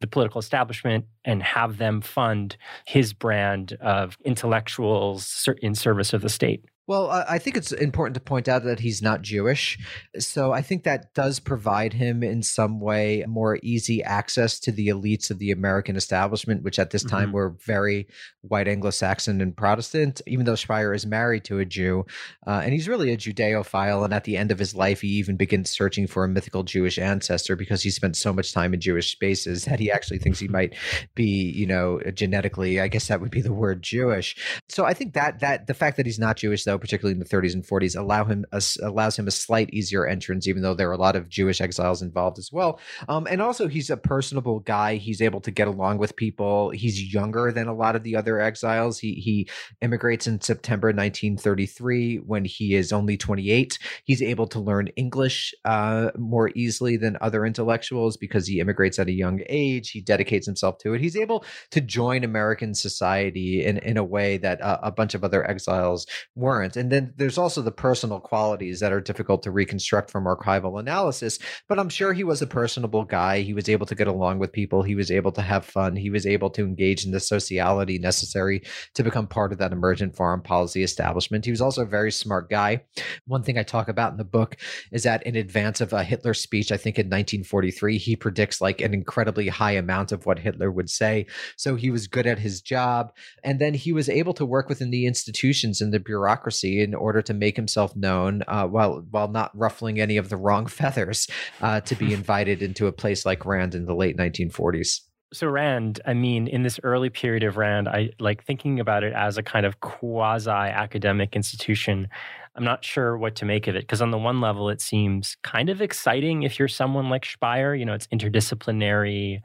[0.00, 6.30] the political establishment and have them fund his brand of intellectuals in service of the
[6.30, 6.64] state.
[6.86, 9.78] Well, I think it's important to point out that he's not Jewish.
[10.18, 14.88] So I think that does provide him in some way more easy access to the
[14.88, 17.36] elites of the American establishment, which at this time mm-hmm.
[17.36, 18.06] were very
[18.42, 22.04] white Anglo Saxon and Protestant, even though Speier is married to a Jew.
[22.46, 24.04] Uh, and he's really a Judeophile.
[24.04, 26.98] And at the end of his life, he even begins searching for a mythical Jewish
[26.98, 30.48] ancestor because he spent so much time in Jewish spaces that he actually thinks he
[30.48, 30.74] might
[31.14, 34.36] be, you know, genetically, I guess that would be the word Jewish.
[34.68, 37.20] So I think that, that the fact that he's not Jewish, though, though, particularly in
[37.20, 40.74] the 30s and 40s, allow him a, allows him a slight easier entrance, even though
[40.74, 42.80] there are a lot of Jewish exiles involved as well.
[43.08, 44.96] Um, and also, he's a personable guy.
[44.96, 46.70] He's able to get along with people.
[46.70, 48.98] He's younger than a lot of the other exiles.
[48.98, 49.48] He he
[49.80, 53.78] immigrates in September 1933 when he is only 28.
[54.04, 59.08] He's able to learn English uh, more easily than other intellectuals because he immigrates at
[59.08, 59.90] a young age.
[59.90, 61.00] He dedicates himself to it.
[61.00, 65.22] He's able to join American society in in a way that uh, a bunch of
[65.22, 66.76] other exiles weren't current.
[66.76, 71.38] And then there's also the personal qualities that are difficult to reconstruct from archival analysis.
[71.68, 73.40] But I'm sure he was a personable guy.
[73.40, 74.82] He was able to get along with people.
[74.82, 75.96] He was able to have fun.
[75.96, 78.62] He was able to engage in the sociality necessary
[78.94, 81.44] to become part of that emergent foreign policy establishment.
[81.44, 82.84] He was also a very smart guy.
[83.26, 84.56] One thing I talk about in the book
[84.92, 88.60] is that in advance of uh, a Hitler speech, I think in 1943, he predicts
[88.60, 91.26] like an incredibly high amount of what Hitler would say.
[91.56, 93.12] So he was good at his job.
[93.42, 97.22] And then he was able to work within the institutions and the bureaucracy in order
[97.22, 101.26] to make himself known uh, while while not ruffling any of the wrong feathers
[101.60, 105.00] uh, to be invited into a place like Rand in the late 1940s.
[105.32, 109.12] So Rand, I mean, in this early period of Rand, I like thinking about it
[109.14, 112.08] as a kind of quasi academic institution.
[112.54, 115.36] I'm not sure what to make of it because on the one level, it seems
[115.42, 117.76] kind of exciting if you're someone like Speier.
[117.76, 119.40] You know, it's interdisciplinary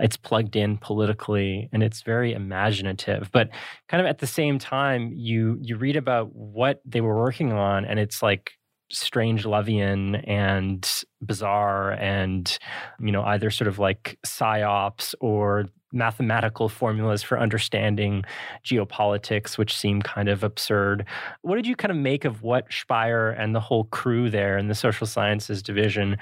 [0.00, 3.30] it's plugged in politically and it's very imaginative.
[3.32, 3.50] But
[3.88, 7.84] kind of at the same time you you read about what they were working on
[7.84, 8.52] and it's like
[8.92, 10.88] Strangelovian and
[11.24, 12.58] bizarre and
[13.00, 18.24] you know either sort of like psyops or mathematical formulas for understanding
[18.64, 21.04] geopolitics which seem kind of absurd.
[21.42, 24.68] What did you kind of make of what speier and the whole crew there in
[24.68, 26.16] the social sciences division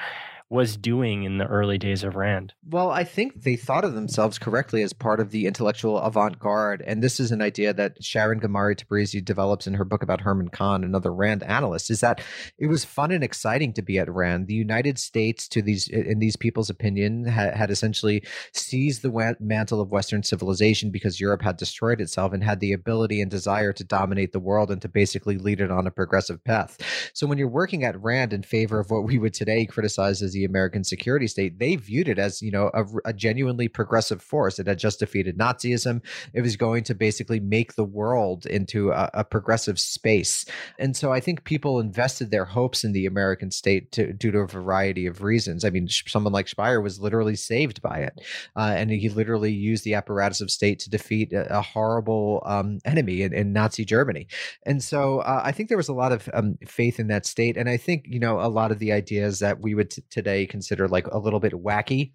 [0.51, 2.53] was doing in the early days of Rand.
[2.69, 6.83] Well, I think they thought of themselves correctly as part of the intellectual avant garde.
[6.85, 10.83] And this is an idea that Sharon Ghamari-Tabrizi develops in her book about Herman Kahn,
[10.83, 12.21] another Rand analyst, is that
[12.59, 14.49] it was fun and exciting to be at Rand.
[14.49, 19.81] The United States, to these in these people's opinion, had, had essentially seized the mantle
[19.81, 23.85] of Western civilization because Europe had destroyed itself and had the ability and desire to
[23.85, 26.77] dominate the world and to basically lead it on a progressive path.
[27.15, 30.33] So when you're working at Rand in favor of what we would today criticize as
[30.33, 34.59] the American security state, they viewed it as you know a, a genuinely progressive force.
[34.59, 36.03] It had just defeated Nazism.
[36.35, 40.45] It was going to basically make the world into a, a progressive space.
[40.79, 44.39] And so I think people invested their hopes in the American state to, due to
[44.39, 45.65] a variety of reasons.
[45.65, 48.21] I mean, someone like Speier was literally saved by it,
[48.57, 52.79] uh, and he literally used the apparatus of state to defeat a, a horrible um,
[52.85, 54.29] enemy in, in, Nazi Germany.
[54.65, 57.57] And so uh, I think there was a lot of um, faith in that state,
[57.57, 60.30] and I think you know a lot of the ideas that we would t- today
[60.47, 62.13] consider like a little bit wacky.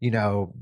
[0.00, 0.54] You know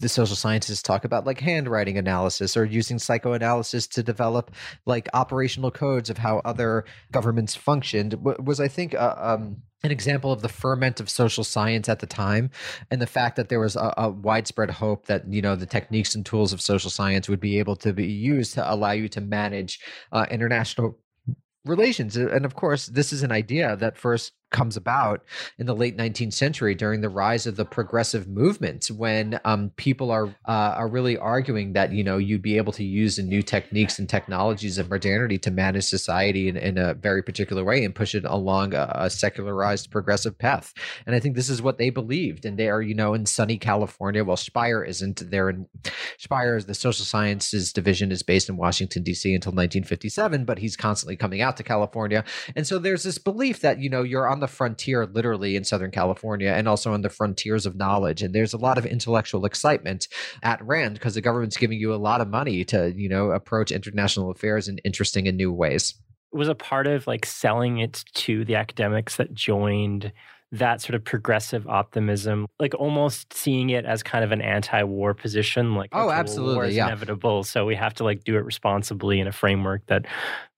[0.00, 4.50] the social scientists talk about like handwriting analysis or using psychoanalysis to develop
[4.84, 8.14] like operational codes of how other governments functioned.
[8.22, 12.06] Was i think uh, um, an example of the ferment of social science at the
[12.06, 12.50] time
[12.90, 16.14] and the fact that there was a, a, widespread hope that you know the techniques
[16.14, 19.20] and tools of social science would be able to be used to allow you to
[19.20, 19.80] manage
[20.12, 20.98] uh, international
[21.64, 22.16] relations.
[22.16, 25.24] And of course this is an idea that first comes about
[25.58, 30.10] in the late 19th century during the rise of the progressive movement when um, people
[30.10, 33.42] are uh, are really arguing that you know you'd be able to use the new
[33.42, 37.94] techniques and technologies of modernity to manage society in, in a very particular way and
[37.94, 40.72] push it along a, a, secularized progressive path.
[41.06, 42.44] And i think this is what they believed.
[42.44, 45.66] And they are you know in sunny california well speier isn't there in
[46.18, 51.16] speier the social sciences division is based in washington d.c until 1957 but he's constantly
[51.16, 52.24] coming out to california.
[52.54, 55.92] And so there's this belief that you know you're on the frontier literally in Southern
[55.92, 58.22] California and also on the frontiers of knowledge.
[58.22, 60.08] And there's a lot of intellectual excitement
[60.42, 63.70] at Rand because the government's giving you a lot of money to, you know, approach
[63.70, 65.94] international affairs in interesting and new ways.
[66.32, 70.12] It was a part of like selling it to the academics that joined
[70.52, 75.74] that sort of progressive optimism, like almost seeing it as kind of an anti-war position,
[75.74, 76.86] like oh, absolutely, war is yeah.
[76.86, 80.04] inevitable, so we have to like do it responsibly in a framework that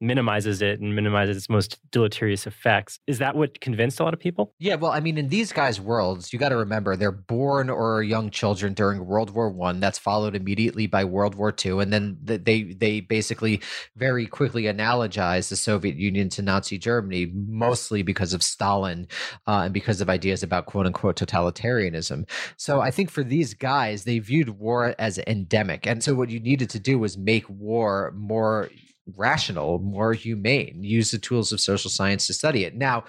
[0.00, 2.98] minimizes it and minimizes its most deleterious effects.
[3.06, 4.52] Is that what convinced a lot of people?
[4.58, 8.02] Yeah, well, I mean, in these guys' worlds, you got to remember they're born or
[8.02, 9.78] young children during World War One.
[9.78, 13.60] That's followed immediately by World War Two, and then they they basically
[13.94, 19.06] very quickly analogize the Soviet Union to Nazi Germany, mostly because of Stalin
[19.46, 22.28] uh, and because of ideas about quote unquote totalitarianism.
[22.56, 26.40] So I think for these guys, they viewed war as endemic, and so what you
[26.40, 28.70] needed to do was make war more
[29.16, 32.74] rational, more humane, use the tools of social science to study it.
[32.74, 33.04] Now,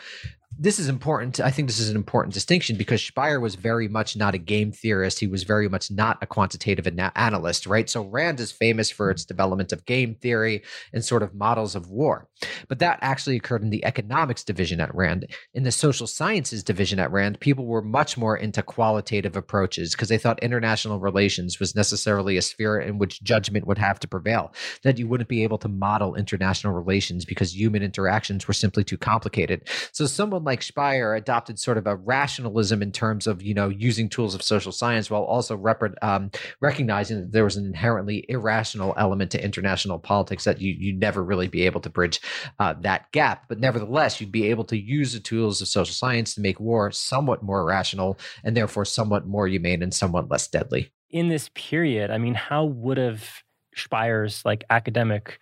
[0.57, 1.39] this is important.
[1.41, 4.71] I think this is an important distinction because Speier was very much not a game
[4.71, 5.19] theorist.
[5.19, 7.89] He was very much not a quantitative ana- analyst, right?
[7.89, 10.63] So Rand is famous for its development of game theory
[10.93, 12.29] and sort of models of war.
[12.69, 15.27] But that actually occurred in the economics division at Rand.
[15.53, 20.07] In the social sciences division at Rand, people were much more into qualitative approaches because
[20.07, 24.53] they thought international relations was necessarily a sphere in which judgment would have to prevail,
[24.83, 28.97] that you wouldn't be able to model international relations because human interactions were simply too
[28.97, 29.67] complicated.
[29.91, 34.07] So someone like Speier adopted sort of a rationalism in terms of you know using
[34.07, 36.31] tools of social science while also rep- um,
[36.61, 41.23] recognizing that there was an inherently irrational element to international politics that you you'd never
[41.23, 42.21] really be able to bridge
[42.59, 43.45] uh, that gap.
[43.49, 46.91] But nevertheless, you'd be able to use the tools of social science to make war
[46.91, 50.91] somewhat more rational and therefore somewhat more humane and somewhat less deadly.
[51.09, 53.43] In this period, I mean, how would have
[53.75, 55.39] Speier's like academic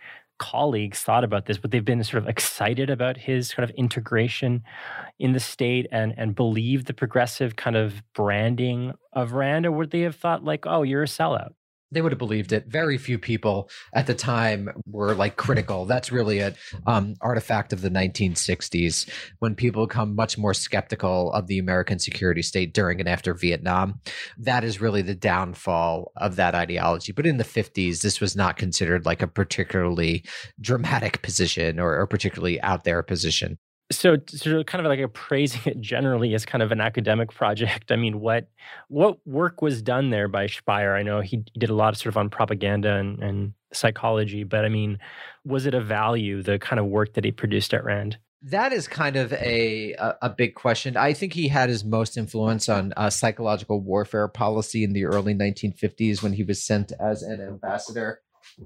[0.52, 4.62] colleagues thought about this, but they've been sort of excited about his kind of integration
[5.18, 9.92] in the state and and believed the progressive kind of branding of Rand, or would
[9.92, 11.54] they have thought like, oh, you're a sellout?
[11.94, 12.66] They would have believed it.
[12.68, 15.86] Very few people at the time were like critical.
[15.86, 16.56] That's really an
[16.88, 22.42] um, artifact of the 1960s when people become much more skeptical of the American security
[22.42, 24.00] state during and after Vietnam.
[24.38, 27.12] That is really the downfall of that ideology.
[27.12, 30.26] But in the 50s, this was not considered like a particularly
[30.60, 33.58] dramatic position or a particularly out there position
[33.98, 37.92] so, so kind of like appraising it generally as kind of an academic project.
[37.92, 38.48] I mean, what
[38.88, 40.98] what work was done there by Speier?
[40.98, 44.66] I know he did a lot of sort of on propaganda and, and psychology, but
[44.66, 45.00] I mean,
[45.46, 48.18] was it a value the kind of work that he produced at Rand?
[48.46, 50.98] That is kind of a a, big question.
[50.98, 55.34] I think he had his most influence on uh, psychological warfare policy in the early
[55.34, 58.20] 1950s when he was sent as an ambassador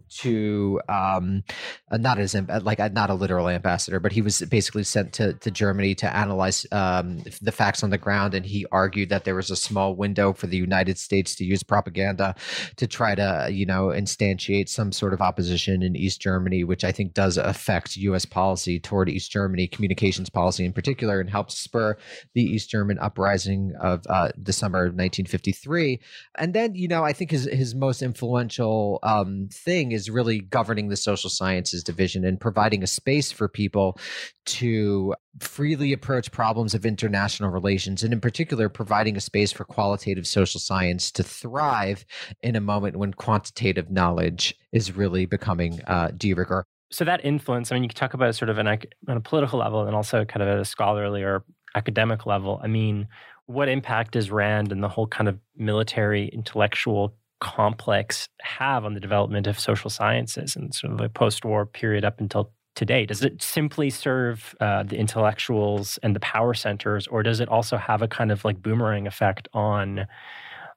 [0.09, 1.43] to um,
[1.91, 5.33] uh, not as like uh, not a literal ambassador, but he was basically sent to
[5.33, 9.35] to Germany to analyze um, the facts on the ground, and he argued that there
[9.35, 12.35] was a small window for the United States to use propaganda
[12.75, 16.91] to try to you know instantiate some sort of opposition in East Germany, which I
[16.91, 18.25] think does affect U.S.
[18.25, 21.97] policy toward East Germany, communications policy in particular, and helps spur
[22.33, 25.99] the East German uprising of uh, December 1953.
[26.35, 30.89] And then you know I think his his most influential um, thing is really governing
[30.89, 33.97] the social sciences division and providing a space for people
[34.45, 40.25] to freely approach problems of international relations and in particular providing a space for qualitative
[40.25, 42.05] social science to thrive
[42.41, 46.63] in a moment when quantitative knowledge is really becoming uh, de rigueur.
[46.91, 49.59] So that influence i mean you can talk about sort of an, on a political
[49.59, 51.43] level and also kind of at a scholarly or
[51.75, 52.59] academic level.
[52.63, 53.07] I mean
[53.47, 58.99] what impact does rand and the whole kind of military intellectual complex have on the
[58.99, 63.05] development of social sciences and sort of the post-war period up until today?
[63.05, 67.77] Does it simply serve uh, the intellectuals and the power centers, or does it also
[67.77, 70.07] have a kind of like boomerang effect on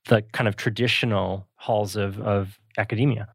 [0.08, 3.28] the kind of traditional halls of, of academia?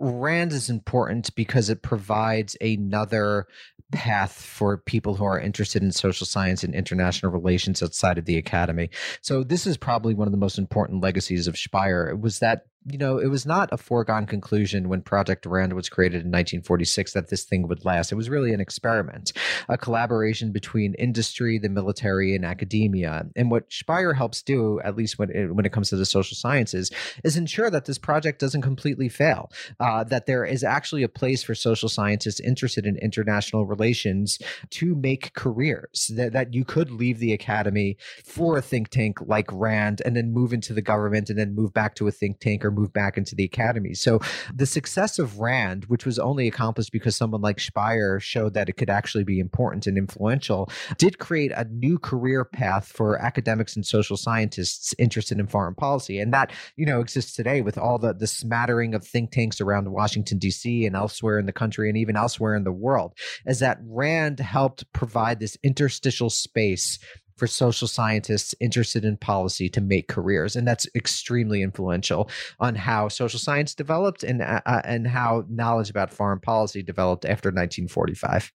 [0.00, 3.46] Rand is important because it provides another
[3.92, 8.38] path for people who are interested in social science and international relations outside of the
[8.38, 8.88] academy.
[9.20, 12.08] So this is probably one of the most important legacies of Speier.
[12.08, 15.90] It was that you know, it was not a foregone conclusion when Project Rand was
[15.90, 18.10] created in 1946 that this thing would last.
[18.10, 19.32] It was really an experiment,
[19.68, 23.26] a collaboration between industry, the military, and academia.
[23.36, 26.36] And what Speier helps do, at least when it, when it comes to the social
[26.36, 26.90] sciences,
[27.22, 29.50] is ensure that this project doesn't completely fail.
[29.78, 34.38] Uh, that there is actually a place for social scientists interested in international relations
[34.70, 36.10] to make careers.
[36.14, 40.32] That that you could leave the academy for a think tank like Rand, and then
[40.32, 42.92] move into the government, and then move back to a think tank or later moved
[42.92, 43.94] back into the academy.
[43.94, 44.20] So
[44.54, 48.74] the success of Rand, which was only accomplished because someone like Speier showed that it
[48.74, 53.84] could actually be important and influential, did create a new career path for academics and
[53.84, 56.18] social scientists interested in foreign policy.
[56.18, 59.90] And that, you know, exists today with all the, the smattering of think tanks around
[59.90, 60.86] Washington, D.C.
[60.86, 63.14] and elsewhere in the country and even elsewhere in the world,
[63.46, 66.98] is that Rand helped provide this interstitial space
[67.40, 72.28] for social scientists interested in policy to make careers, and that's extremely influential
[72.60, 77.24] on how social science developed and uh, uh and how knowledge about foreign policy developed
[77.24, 78.52] after 1945.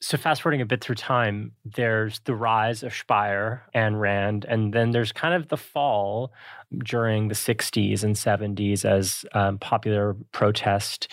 [0.00, 4.72] So, fast forwarding a bit through time, there's the rise of Speier and Rand, and
[4.72, 6.32] then there's kind of the fall
[6.78, 11.06] during the 60s and 70s as um, popular protest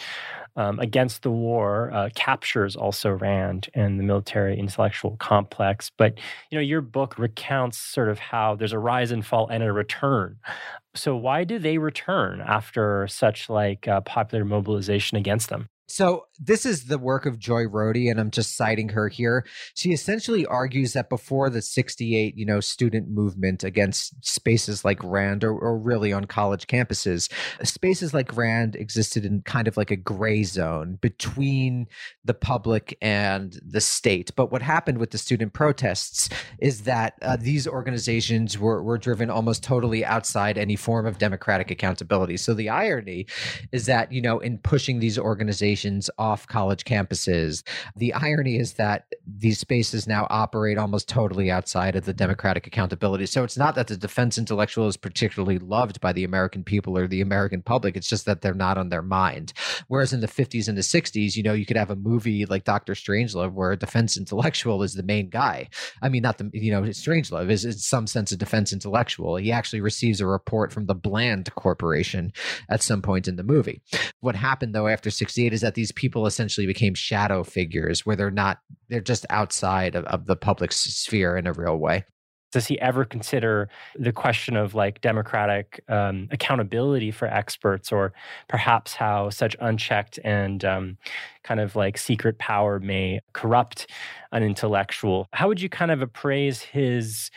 [0.56, 5.92] um, against the war uh, captures also Rand and the military intellectual complex.
[5.98, 6.18] But
[6.52, 9.72] you know, your book recounts sort of how there's a rise and fall and a
[9.72, 10.38] return.
[10.96, 15.70] So why do they return after such like uh, popular mobilization against them?
[15.90, 19.46] So this is the work of Joy Rohde, and I'm just citing her here.
[19.74, 25.44] She essentially argues that before the 68, you know, student movement against spaces like Rand
[25.44, 27.32] or, or really on college campuses,
[27.64, 31.88] spaces like Rand existed in kind of like a gray zone between
[32.24, 34.32] the public and the state.
[34.36, 36.30] But what happened with the student protests
[36.60, 41.72] is that uh, these organizations were, were driven almost totally outside any form of democratic
[41.72, 42.38] accountability.
[42.38, 43.26] So the irony
[43.72, 45.79] is that, you know, in pushing these organizations
[46.18, 47.64] off college campuses.
[47.96, 53.26] The irony is that these spaces now operate almost totally outside of the democratic accountability.
[53.26, 57.08] So it's not that the defense intellectual is particularly loved by the American people or
[57.08, 57.96] the American public.
[57.96, 59.54] It's just that they're not on their mind.
[59.88, 62.64] Whereas in the 50s and the 60s, you know, you could have a movie like
[62.64, 62.94] Dr.
[62.94, 65.70] Strangelove where a defense intellectual is the main guy.
[66.02, 69.36] I mean, not the, you know, Strangelove is in some sense a defense intellectual.
[69.36, 72.32] He actually receives a report from the Bland Corporation
[72.70, 73.82] at some point in the movie.
[74.20, 78.16] What happened though after 68 is that that these people essentially became shadow figures where
[78.16, 78.58] they're not
[78.88, 82.04] they're just outside of, of the public sphere in a real way.
[82.52, 88.14] Does he ever consider the question of like democratic um, accountability for experts or
[88.48, 90.98] perhaps how such unchecked and um,
[91.44, 93.92] kind of like secret power may corrupt
[94.32, 95.28] an intellectual?
[95.34, 97.30] How would you kind of appraise his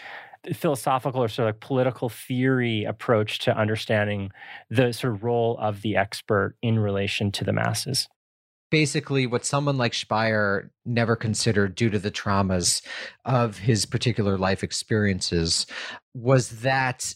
[0.55, 4.31] philosophical or sort of like political theory approach to understanding
[4.71, 8.09] the sort of role of the expert in relation to the masses
[8.73, 12.83] basically what someone like Speier never considered due to the traumas
[13.27, 15.67] of his particular life experiences
[16.15, 17.15] was that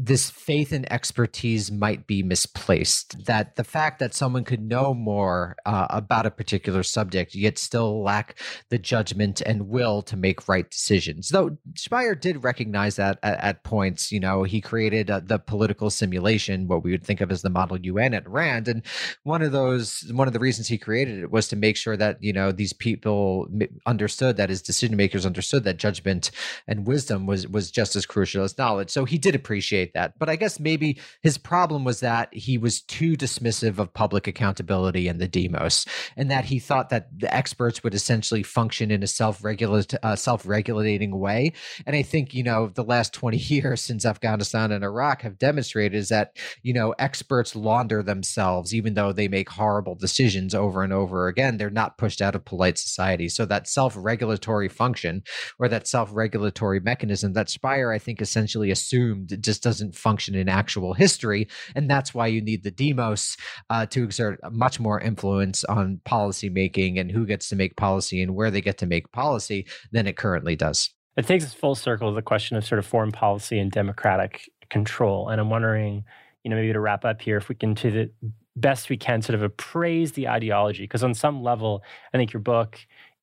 [0.00, 3.26] this faith and expertise might be misplaced.
[3.26, 8.02] That the fact that someone could know more uh, about a particular subject, yet still
[8.02, 8.38] lack
[8.68, 11.30] the judgment and will to make right decisions.
[11.30, 15.90] Though Speier did recognize that at, at points, you know, he created uh, the political
[15.90, 18.84] simulation, what we would think of as the Model UN at Rand, and
[19.24, 22.22] one of those, one of the reasons he created it was to make sure that
[22.22, 23.48] you know these people
[23.84, 26.30] understood that his decision makers understood that judgment
[26.68, 28.90] and wisdom was was just as crucial as knowledge.
[28.90, 30.18] So he did appreciate appreciate that.
[30.18, 35.08] But I guess maybe his problem was that he was too dismissive of public accountability
[35.08, 35.86] and the demos,
[36.16, 41.18] and that he thought that the experts would essentially function in a self-regulate, uh, self-regulating
[41.18, 41.52] way.
[41.86, 45.98] And I think you know the last twenty years since Afghanistan and Iraq have demonstrated
[45.98, 50.92] is that you know experts launder themselves, even though they make horrible decisions over and
[50.92, 51.56] over again.
[51.56, 53.28] They're not pushed out of polite society.
[53.28, 55.22] So that self-regulatory function
[55.58, 60.48] or that self-regulatory mechanism that Speier, I think, essentially assumed just doesn't doesn't function in
[60.48, 61.48] actual history.
[61.74, 63.36] And that's why you need the demos
[63.70, 68.22] uh, to exert much more influence on policy making and who gets to make policy
[68.22, 70.90] and where they get to make policy than it currently does.
[71.16, 74.50] It takes us full circle to the question of sort of foreign policy and democratic
[74.68, 75.28] control.
[75.28, 76.04] And I'm wondering,
[76.44, 78.10] you know, maybe to wrap up here, if we can, to the
[78.56, 82.42] best we can, sort of appraise the ideology, because on some level, I think your
[82.42, 82.78] book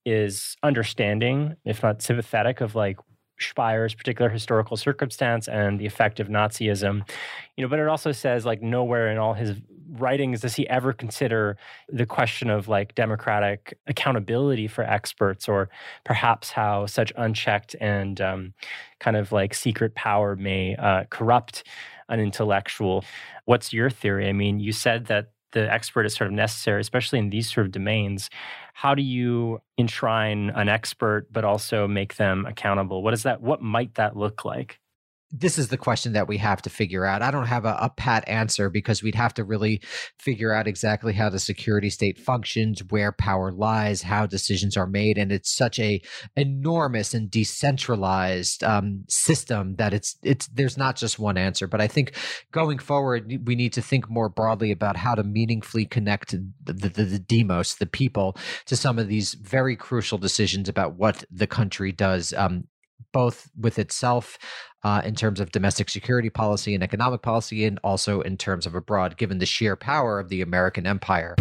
[0.05, 2.97] is understanding, if not sympathetic, of like
[3.39, 7.07] Speier's particular historical circumstance and the effect of Nazism.
[7.55, 9.57] You know, but it also says like nowhere in all his
[9.91, 11.57] writings does he ever consider
[11.89, 15.69] the question of like democratic accountability for experts or
[16.03, 18.53] perhaps how such unchecked and um,
[18.99, 21.63] kind of like secret power may uh, corrupt
[22.09, 23.03] an intellectual.
[23.45, 24.27] What's your theory?
[24.27, 27.65] I mean, you said that the expert is sort of necessary, especially in these sort
[27.65, 28.29] of domains.
[28.77, 33.01] How do you enshrine an expert, but also make them accountable?
[33.03, 33.41] What is that?
[33.41, 34.81] What might that look like?
[35.37, 37.21] This is the question that we have to figure out.
[37.21, 39.81] I don't have a, a, pat answer because we'd have to really
[40.19, 45.17] figure out exactly how the security state functions, where power lies, how decisions are made,
[45.17, 46.01] and it's such a
[46.35, 51.67] enormous and decentralized um, system that it's it's there's not just one answer.
[51.67, 52.13] But I think
[52.51, 56.89] going forward, we need to think more broadly about how to meaningfully connect the, the,
[56.89, 61.91] the demos, the people, to some of these very crucial decisions about what the country
[61.91, 62.65] does um,
[63.15, 64.37] both with itself
[64.85, 68.75] uh, in terms of domestic security policy and economic policy, and also in terms of
[68.75, 71.33] abroad, given the sheer power of the American empire.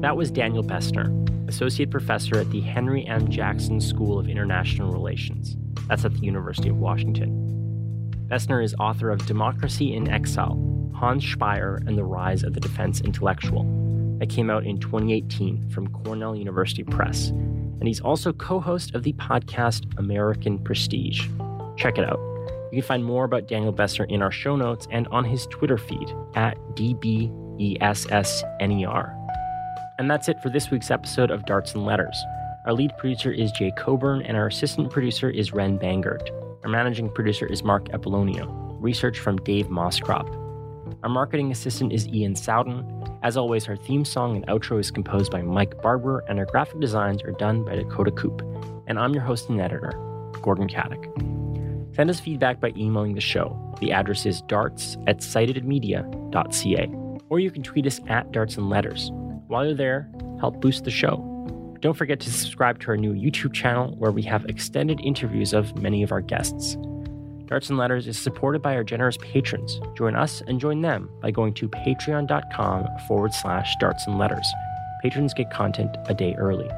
[0.00, 3.28] That was Daniel Bessner, Associate Professor at the Henry M.
[3.28, 5.56] Jackson School of International Relations.
[5.88, 8.14] That's at the University of Washington.
[8.28, 10.56] Bessner is author of Democracy in Exile
[10.94, 13.87] Hans Speier and the Rise of the Defense Intellectual
[14.18, 17.28] that came out in 2018 from Cornell University Press.
[17.28, 21.28] And he's also co host of the podcast American Prestige.
[21.76, 22.18] Check it out.
[22.70, 25.78] You can find more about Daniel Bessner in our show notes and on his Twitter
[25.78, 27.14] feed at DBESSNER.
[29.98, 32.16] And that's it for this week's episode of Darts and Letters.
[32.66, 36.28] Our lead producer is Jay Coburn, and our assistant producer is Ren Bangert.
[36.62, 38.46] Our managing producer is Mark Apollonio.
[38.80, 40.28] Research from Dave Moscrop.
[41.04, 42.84] Our marketing assistant is Ian Sowden.
[43.22, 46.80] As always, our theme song and outro is composed by Mike Barber, and our graphic
[46.80, 48.42] designs are done by Dakota Coop.
[48.88, 49.92] And I'm your host and editor,
[50.42, 51.04] Gordon Katic.
[51.94, 53.56] Send us feedback by emailing the show.
[53.80, 56.90] The address is darts at citedmedia.ca.
[57.28, 59.12] Or you can tweet us at darts and letters.
[59.46, 61.24] While you're there, help boost the show.
[61.80, 65.80] Don't forget to subscribe to our new YouTube channel where we have extended interviews of
[65.80, 66.76] many of our guests.
[67.48, 69.80] Darts and Letters is supported by our generous patrons.
[69.96, 74.46] Join us and join them by going to patreon.com forward slash darts and letters.
[75.02, 76.68] Patrons get content a day early.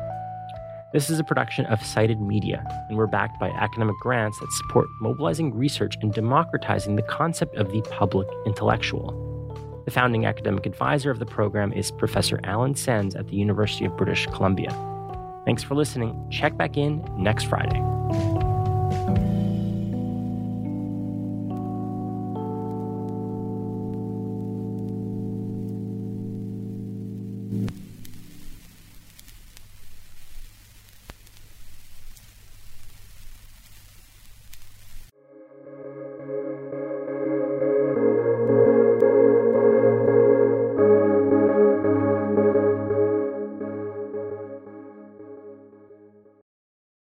[0.93, 4.87] This is a production of Cited Media, and we're backed by academic grants that support
[5.01, 9.83] mobilizing research and democratizing the concept of the public intellectual.
[9.85, 13.97] The founding academic advisor of the program is Professor Allen Sens at the University of
[13.97, 14.71] British Columbia.
[15.45, 16.29] Thanks for listening.
[16.31, 18.00] Check back in next Friday.